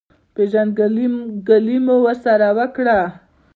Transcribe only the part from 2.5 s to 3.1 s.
وکړه.